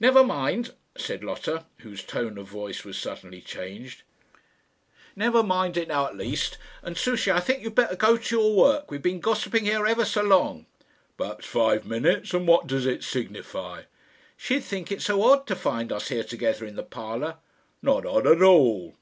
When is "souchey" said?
6.96-7.30